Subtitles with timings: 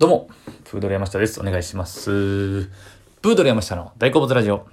[0.00, 0.30] どうも、
[0.64, 1.38] プードル山下です。
[1.40, 2.10] お願いします。
[3.20, 4.66] プードル山下の大好物ラジオ。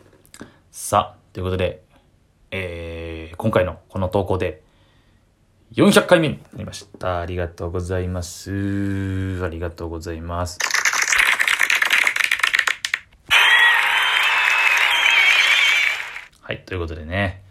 [0.71, 1.83] さあ、ということで、
[2.49, 4.63] えー、今回のこの投稿で、
[5.73, 7.19] 400回目になりました。
[7.19, 9.41] ありがとうございます。
[9.43, 10.59] ありがとうございます。
[16.39, 17.43] はい、ということでね、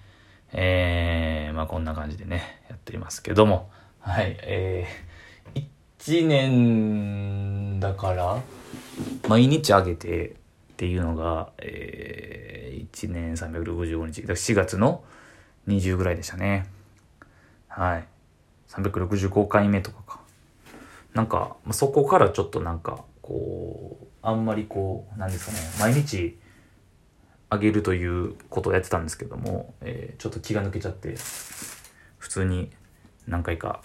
[0.54, 3.68] えー、まあこんな感じでね、やっていますけども、
[4.00, 5.06] はい、えー、
[6.06, 8.42] 1年だから、
[9.28, 10.34] 毎日あげてっ
[10.76, 15.04] ていうのが、えー、1年365日、だ4月の
[15.68, 16.66] 20ぐらいでしたね。
[17.68, 18.04] はい。
[18.68, 20.20] 365回目とかか。
[21.14, 26.38] なんか、そこからちょっとなんか、こう、あんまりこう、なんですかね、毎日
[27.48, 31.14] あげるということをやってたんですけども、えーちょっと気が抜けちゃって、
[32.18, 32.70] 普通に
[33.26, 33.82] 何回か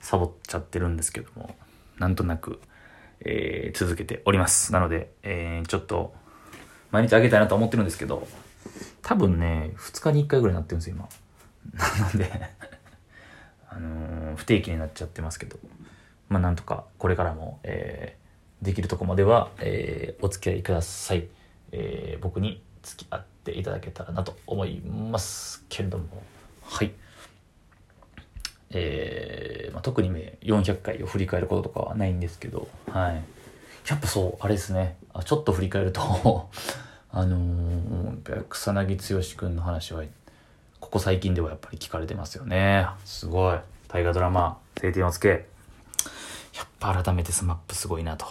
[0.00, 1.56] サボっちゃってるんですけども、
[1.98, 2.60] なんとなく、
[3.24, 4.72] えー続けております。
[4.72, 6.14] なので、えーちょっと、
[6.90, 8.26] 毎日あげたいなと思ってるんですけど、
[9.02, 11.08] 多分ね、2日に1回ぐらいなってるんですよ、今。
[12.00, 12.30] なので、
[13.68, 15.58] あのー不定期になっちゃってますけど、
[16.28, 18.24] まあなんとかこれからも、えー
[18.64, 21.28] できるとこまでは、えーお付き合いください。
[21.72, 26.22] えー僕に付き合っていただけたらなと思いますけれども、
[26.62, 26.92] はい。
[28.70, 29.53] えー、
[29.84, 33.22] 特に、400回を振り返ることとかはないんですけど、はい。
[33.86, 34.96] やっぱそう、あれですね。
[35.12, 36.00] あちょっと振り返ると、
[37.12, 40.02] あのー、草薙剛くんの話は、
[40.80, 42.86] ここ最近ではやっぱり聞かれてますよね。
[43.04, 43.58] すごい。
[43.88, 45.28] 大河ドラマ、青天を衝け。
[45.28, 48.26] やっぱ改めて SMAP すごいなと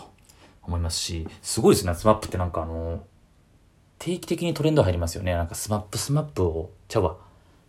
[0.63, 2.99] 思いますし、すごいですね、 SMAP ってなんかあのー
[3.99, 5.33] 定期的にトレンド入りますよね。
[5.33, 7.15] なんか SMAP SMAP を、ちゃうわ。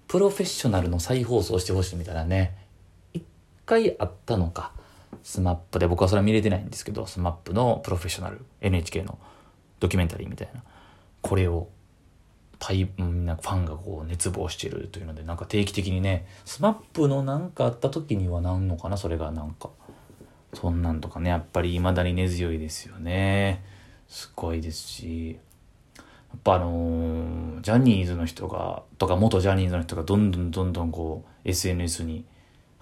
[0.08, 2.64] プロフェッショナルの再放送してほしいみたいなね。
[3.65, 4.73] 回あったのか。
[5.22, 9.19] SMAP で僕はそれは見れてないんですけど、 SMAP のプロフェッショナル、NHK の
[9.81, 10.62] ドキュメンタリーみたいな。
[11.23, 11.69] これを、
[12.59, 19.70] 対、うんなファンがこう熱望してるというので、なんか定期的にね、 SMAP のなんかあった時にはなんのかな、それがなんか。
[20.55, 23.64] そんなんとかね、やっぱり未だに根強いですよね。
[24.08, 25.39] すごいですし。
[25.98, 32.24] やっぱあのージャニーズの人がとか元ジャニーズの人がどんどんどんどんこう SNS に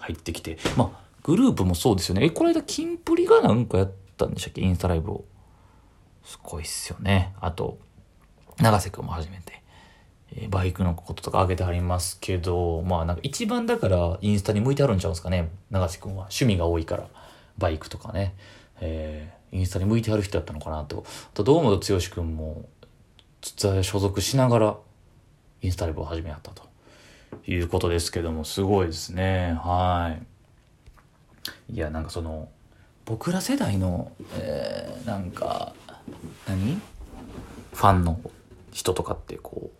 [0.03, 0.57] 入ってきて。
[0.77, 2.25] まあグループもそうですよね。
[2.25, 4.61] えこの間キンプリがなんかやったんでしたっけ？
[4.61, 5.25] インスタライブを。
[6.23, 7.33] すごいっすよね。
[7.39, 7.77] あと
[8.59, 9.63] 永瀬君も初めて、
[10.35, 15.49] えバイクのこととか挙げてはりますけどまあなんか一番だからインスタに向いてあるんちゃうんですかね？
[15.71, 17.07] 永瀬君は趣味が多いから
[17.57, 18.35] バイクとかね。
[18.79, 21.05] えーインスタに向いてある人だったのかなと。
[21.07, 22.65] あと堂本剛君も
[23.39, 24.77] 実は所属しながら
[25.61, 26.63] インスタライブを始めやったと。
[27.47, 29.57] いうことですけどもすごいですね。
[29.63, 30.17] は
[31.69, 31.73] い。
[31.73, 32.49] いやなんかその
[33.05, 35.73] 僕ら世代の、えーなんか
[36.47, 36.81] 何？
[37.73, 38.19] ファンの
[38.71, 39.71] 人とかってこ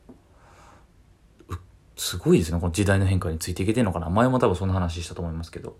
[1.49, 1.57] うう
[1.95, 2.59] すごいですね。
[2.59, 4.09] この時代の変化についていけてんのかな。
[4.09, 5.77] 前も多分そんな話したと思いますけど。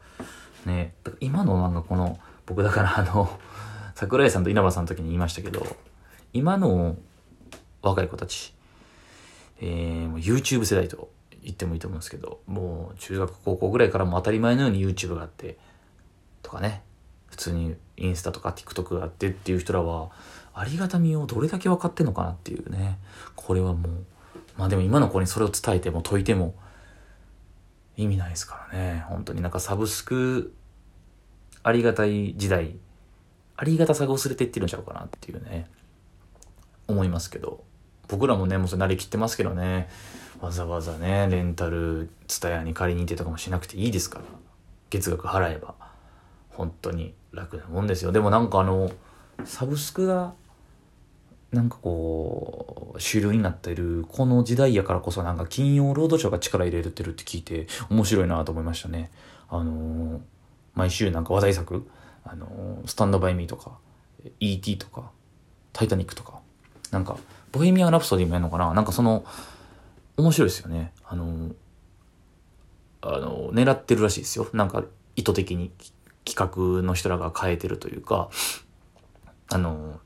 [0.65, 0.93] ね。
[1.19, 3.39] 今のなんかこの僕だからあの
[3.95, 5.65] 桜井さんと稲葉さんの時に言いましたけど
[6.33, 6.97] 今の
[7.81, 8.53] 若い子たち、
[9.59, 11.09] えー、もう YouTube 世代と
[11.43, 15.57] 言ってもいいと思うんですけど、もう中学高校ぐらいからも当たり前のように YouTube があって、
[16.41, 16.83] とかね、
[17.27, 20.11] 普通にインスタとか TikTok があってっていう人らは、
[20.53, 22.99] ありがたみをどれだけ分かってんのかなっていうね。
[23.35, 23.91] これはもう、
[24.57, 26.55] まあでも今の子にそれを伝えても解いても
[27.97, 29.05] 意味ないですからね。
[29.07, 30.53] 本当になんかサブスク
[31.63, 32.75] ありがたい時代、
[33.57, 35.67] ありがたさが薄れていってるんちゃうかなっていうね。
[36.87, 37.63] 思いますけど
[38.07, 39.89] 僕らもねもうそれ慣れきってますけどね
[40.43, 44.25] わざわざねレンタルツタヤに借りに行ってとかもしなくていいですから。
[44.89, 45.73] 月額払えば。
[46.49, 48.11] 本当に楽なもんですよ。
[48.11, 48.91] でもなんかあの
[49.45, 50.33] サブスクが
[51.53, 59.11] なんかこう主流になってるこの時代やからこそなんか金曜ロードショーが力入れてるって聞いて面白いなと思いましたね。
[59.49, 60.19] あのー
[60.75, 61.87] 毎週なんか話題作
[62.25, 63.77] あのースタンドバイミーとか
[64.41, 65.11] ET とか
[65.71, 66.43] タイタニックとか
[66.93, 67.17] なんか、
[67.51, 68.71] ボヘミアン・ラプソディもやるのかな。
[68.73, 69.25] なんかその、
[70.17, 70.93] 面白いですよね。
[71.05, 71.51] あの、
[73.01, 74.47] あの、狙ってるらしいですよ。
[74.53, 74.83] なんか、
[75.15, 75.71] 意図的に
[76.25, 78.29] 企画の人らが変えてるというか、
[79.49, 79.99] あの、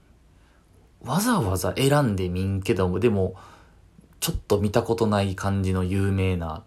[1.03, 3.35] わざわざ選んでみんけども、でも、
[4.19, 6.63] ちょっと見たことない感じの有名な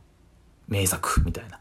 [0.68, 1.60] 名作みたいな。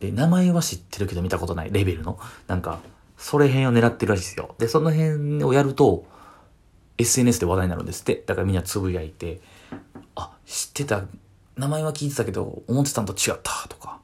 [0.00, 2.80] で、名前は知ってるけど見たことないレベルの、なんか、
[3.16, 4.54] それ辺を狙ってるらしいですよ。
[4.58, 6.04] で、その辺をやると、
[6.98, 8.22] SNS で話題になるんですって。
[8.26, 9.40] だからみんなつぶやいて、
[10.16, 11.02] あ、知ってた、
[11.56, 14.00] 名前は聞いてたけど、思ってたんと違ったとか、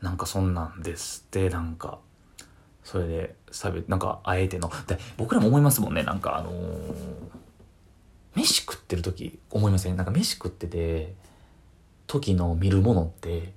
[0.00, 1.98] なんかそんなんですって、なんか、
[2.84, 4.70] それで差別なんかあえての。
[4.86, 6.04] で僕らも思いますもんね。
[6.04, 6.94] なんかあのー
[8.36, 9.96] 飯食ってる時思いません？
[9.96, 11.14] なんか飯食ってて
[12.06, 13.54] 時の見るものって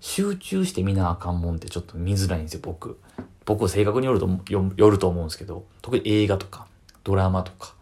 [0.00, 2.98] 集中して見なあかんもんってちょっと見づらいんですよ僕。
[3.46, 6.66] 僕は性格によるとよよると思うんですけど特に映画とか
[7.04, 7.74] ドラマとか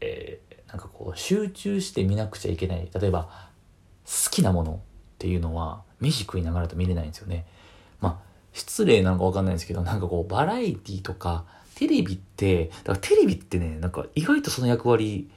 [0.00, 0.40] え
[0.72, 2.88] なんかこう集中して見なくちゃいけない。
[2.92, 3.28] 例えば
[4.04, 4.78] 好きなものっ
[5.18, 7.46] ていうのは飯食いながらと見れないんですよね。
[8.00, 15.30] まあ失礼なのかわかんないんですけどなんかこうバラエティとかテレビってだからテレビってねなんか意外とその役割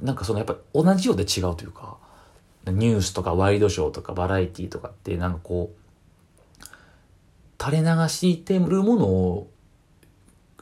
[0.00, 1.96] なんかそのやっぱり同じようで違うというか
[2.66, 5.84] ニュースとかワイドショーとかバラエティとかってなんかこう
[7.62, 9.50] 垂れ流しててるものを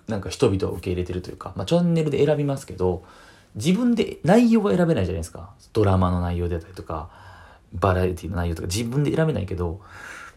[0.08, 3.04] なんか人々は受け入れてるというか、まあ、チャンネルで選びますけど
[3.54, 5.50] 自分で内容は選べないじゃないですか。
[5.72, 7.10] ドラマの内容であったりとか
[7.72, 9.80] バラエティの内容とか自分で選べないけど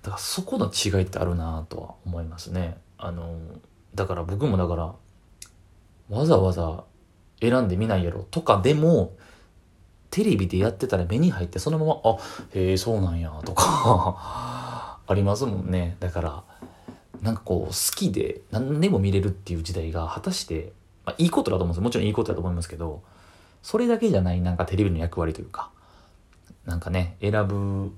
[0.02, 2.78] だからそこの違いってあるなとは思いますね。
[2.98, 3.38] あの
[3.94, 4.96] だから僕もだから
[6.10, 6.84] わざわざ
[7.42, 9.14] 選んでみないやろとかでも
[10.12, 12.18] テレビでやってたら目に入ってそのままあ
[12.54, 15.98] へえそうなんやとか ありますもんね。
[16.00, 16.44] だから
[17.25, 20.72] なんかこう好きで何でも見れるっていう時代が果たして、
[21.06, 21.83] まあ、いいことだと思うんですよ。
[21.83, 23.01] もちろんいいことだと思いますけど
[23.63, 25.72] それだけじゃないなんかテレビの役割というか
[26.66, 27.92] なんかね選ぶ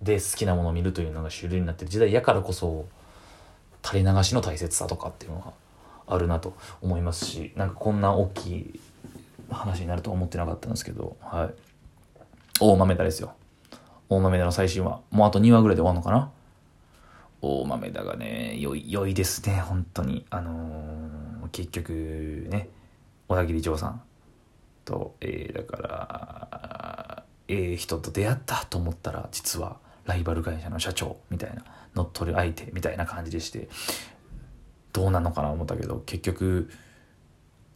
[0.00, 2.86] で好きなものを見るというのが主流になってる時代やからこそ
[3.84, 5.52] 垂れ流しの大切さとかっていうのが
[6.06, 8.80] あるなと思いますしなんかこんな大きい
[9.50, 11.54] 話になるとは思ってなかったんですけどはい。
[12.60, 13.32] 大豆田ですよ。
[14.08, 15.00] 大豆田の最新話。
[15.10, 16.30] もうあと2話ぐらいで終わるのかな。
[17.42, 22.68] 大豆田がね良い良いですね本当にあのー結局ね
[23.26, 24.02] 小田切丈さん
[24.84, 31.64] と、えーだからええ人と出会ったと思ったら実はライバル会社の社長みたいな
[31.94, 33.68] 乗っ取る相手みたいな感じでして
[34.92, 36.70] どうなのかな思ったけど結局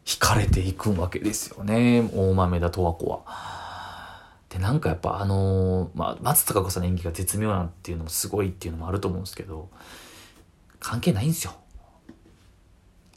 [0.04, 3.63] 惹かれていくわけですよね大豆田十和子は。
[4.54, 9.68] でなんかやっぱあのーまあ、松たか子さんの演技が絶妙なんていうのもすごいっていうのもあると思うんですけど
[10.78, 11.54] 関係ないんですよ。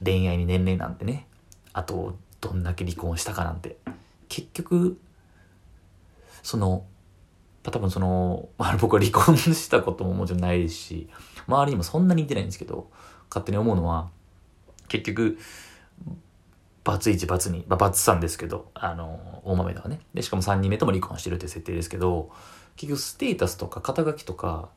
[0.04, 1.28] 恋愛に年齢なんてね。
[1.74, 3.78] あとどんだけ離婚したかなんて。
[4.30, 5.00] 結局
[6.42, 6.86] その
[7.62, 11.10] 多分その、まあ、僕は離婚したことももちろんないですし
[11.48, 12.89] 周りにもそんなに似てないんですけど
[13.30, 14.10] 勝手に思うのは
[14.88, 15.38] 結局
[16.88, 22.31] バツ1バツ2、ま、バツ3ですけどあの大豆田はねでしかも3人目とも離婚してるって設定ですけど
[22.78, 24.69] 結局ステータスとか肩書きとか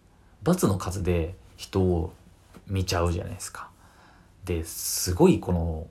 [0.43, 2.13] バツの数で人を
[2.67, 3.71] 見ちゃうじゃないですか。
[4.45, 5.87] ですごいこの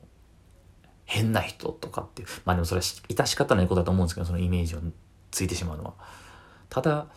[1.05, 4.79] 変な人とかっていうまあでもそれは致し方ないことだと思うんですけどそのイメージを
[5.31, 5.93] ついてしまうのは。
[6.69, 7.07] ただ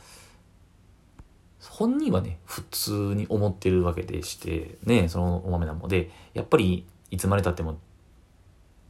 [1.71, 7.79] 本人はね普通に思ってるわけでしてねそのお豆なもでやっぱりいつまでたっても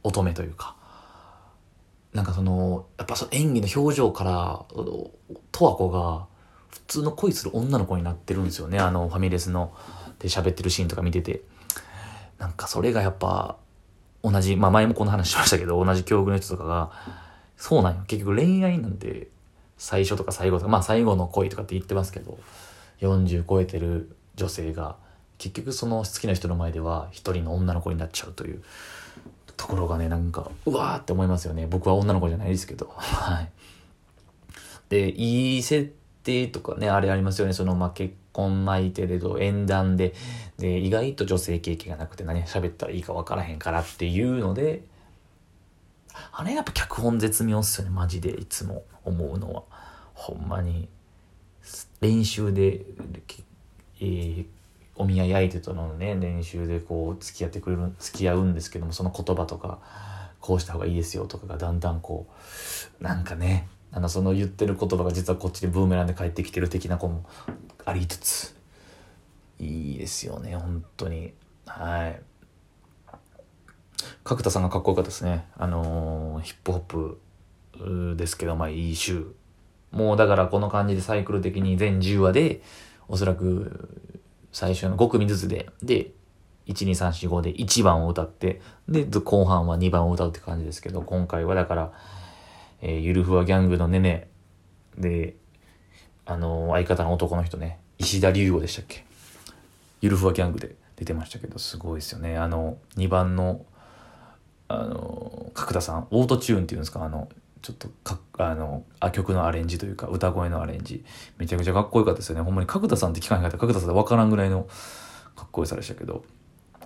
[0.03, 0.75] 乙女というか。
[2.13, 4.65] なんかそのやっぱその演技の表情から
[5.51, 6.27] 十和子が
[6.69, 8.79] 普通の恋する女の子になってるんですよね。
[8.79, 9.73] あのファミレスの
[10.19, 11.41] で喋ってるシーンとか見てて。
[12.43, 13.55] なんかそれがやっぱ
[14.21, 16.91] 同じまあ前もこの話しましたけど同じ境遇の人とかが
[17.55, 18.03] そうなんよ。
[18.05, 19.29] 結局恋愛なんて
[19.77, 22.37] 最初とか最後とかまあ最後の恋とかって言ってますけど
[22.99, 24.97] 40超えてる女性が
[25.37, 28.61] 結局その好きな人の前では一人の女の子になっちゃうという。
[29.57, 31.67] ところがねなんかうわーって思いますよね。
[31.67, 32.93] 僕は女の子じゃないですけど。
[32.95, 33.49] はい。
[34.89, 35.93] でいい設
[36.23, 37.53] 定とかねあれありますよね。
[37.53, 40.13] そのまあ結婚相手でと縁談で。
[40.57, 44.83] で意外と女性経験がなくて何喋ったらいいか分からへんからっていうので。
[46.31, 47.89] あれやっぱ脚本絶妙っすよね。
[47.89, 49.63] マジでいつも思うのは。
[50.13, 50.87] ほんまに
[52.01, 52.81] 練習で、
[53.99, 54.45] えー
[54.95, 59.79] お見合い相手とのね練習でこう付き合ってくれる付き合うんですけどもその言葉とか
[60.39, 62.27] こうした方がいいですよとかがだんだんこ
[62.99, 67.25] うなんかねなんかその言ってる言葉が実はこっちでブーメランで帰ってきてる的な子も
[67.85, 68.55] ありつつ
[69.59, 71.33] いいですよね本当に。
[71.65, 72.21] はい。
[74.23, 75.45] 角田さんがかっこよかったですね。
[75.57, 79.33] あのーヒップホップですけどまあいい週
[79.91, 82.61] もうだからこの感じでサイクル的に全10話で
[83.07, 84.12] おそらく
[84.53, 85.69] 最初の5組ずつで。
[85.81, 86.11] で
[86.67, 88.61] 12345で1番を歌って。
[88.87, 91.91] で後半は2番を歌うって感じですけど今回はだから、
[92.81, 94.29] えーゆるふわギャングのねね。
[94.97, 95.35] で
[96.25, 97.79] あのー相方の男の人ね。
[97.97, 99.03] 石田龍吾でしたっけ？
[99.99, 102.37] ゆるふわギャングで出てましたけどすごいですよね。
[102.37, 103.65] あの2番の
[104.69, 106.07] あの角田さん。
[106.11, 107.03] オートチューンっていうんですか？
[107.03, 107.27] あの
[107.61, 111.05] ちょっとかっあの、あ曲のアレンジというか、歌声のアレンジ、
[111.37, 112.41] めちゃくちゃかっこよかったですよね。
[112.41, 113.57] ほんまに角田さんって聞かへんかった。
[113.57, 114.67] 角田さんでわからんぐらいの
[115.35, 116.23] かっこよさでしたけど、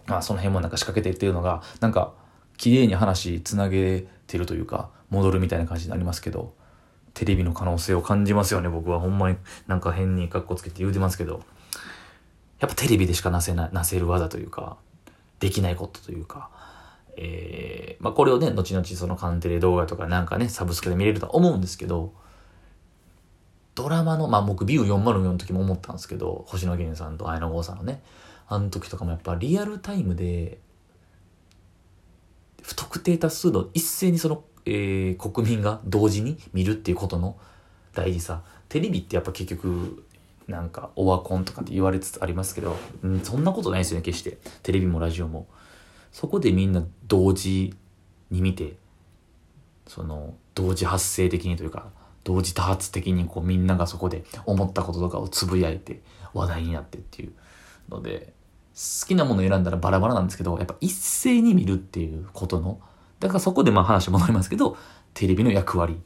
[0.07, 2.13] まあその辺もなんか仕掛けてっていうのが、なんか、
[2.57, 6.53] 綺麗に話つなげてるというか、戻るみたいな感じになりますけど、
[7.13, 8.99] テレビの可能性を感じますよね、僕は。
[8.99, 9.37] ほんまに
[9.67, 11.43] なんか変にカッコつけて言うてますけど、
[12.59, 14.77] やっぱテレビでしかなせな、なせる技というか、
[15.39, 16.49] できないことというか、
[17.17, 22.13] えー、まあこれをね、後々そのカンテレ動画とかなんかね、サブスクで見れるとは思うんですけど、
[23.75, 28.01] ドラマの、まあ僕ビュー404の時も思ったんですけど、星野源さんと綾野剛さんのね、
[28.47, 30.59] あの時とかもやっぱリアルタイムで、
[32.61, 37.37] 不特定多数の一斉にその、えー、国民が同時に見るっていうことの
[37.93, 38.43] 大事さ。
[38.69, 40.03] テレビってやっぱ結局、
[40.47, 44.37] なんかオワコンとかって言われつつありますけど、うん、そんなことないですよね、決して。
[44.63, 45.47] テレビもラジオも。
[46.17, 47.75] そこでみんな同時
[48.31, 48.75] に見て、
[49.85, 51.91] その、同時発生的にというか、
[52.23, 56.01] 同時多発的にこうみんながそこで思ったこととかをつぶやいて
[56.33, 57.33] 話題になってっていう
[57.89, 58.33] ので、
[58.73, 62.81] 好きなものを選んだらバラバラなんですけど、やっぱ一斉に見るっていうことの、
[63.19, 64.75] だからそこでまあ話戻りますけど、
[65.13, 66.01] テレビの役割、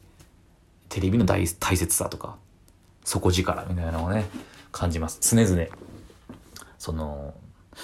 [0.90, 2.36] テレビの大大切さとか、
[3.02, 4.26] 底力みたいなのをね、
[4.72, 5.20] 感じます。
[5.22, 5.68] 常々。
[6.78, 7.32] その、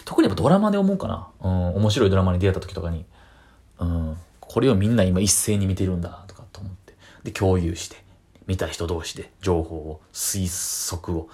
[0.04, 1.28] 特にやっぱドラマで思うかな。
[1.40, 3.04] うん、面白いドラマに出会った時とかに、
[3.78, 6.94] うん、これをみんな今一斉に見てるんだとかと思って。
[7.24, 7.96] で、共有して、
[8.46, 10.48] 見た人同士で情報を、推
[10.90, 11.28] 測を、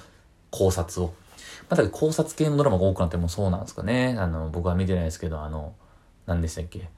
[0.51, 1.15] 考察を
[1.69, 4.17] また考察系のドラマが多くなってもそうなんですかね。
[4.19, 5.75] あの、僕は見てないですけど、あの、
[6.27, 6.89] 何でしたっけ。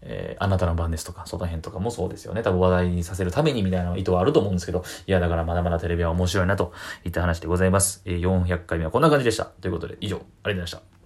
[0.00, 2.42] えー、あなたの番ですとか、その辺とかもそうですよね。
[2.42, 6.72] 多分話題にさせるためにみたいな意図はあると思うんですけど、いや、だからまだまだテレビは面白いなと
[7.04, 8.02] いった話でございます。
[8.04, 9.44] えー、400回目はこんな感じでした。
[9.44, 10.97] ということで、以上、ありがとうございました。